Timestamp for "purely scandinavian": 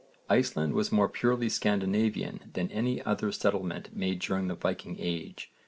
1.07-2.49